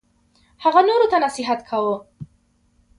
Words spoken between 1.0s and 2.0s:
ته نصیحت کاوه.